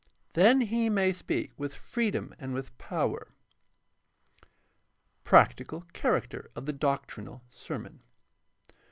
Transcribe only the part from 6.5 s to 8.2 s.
of the doctrinal sermon.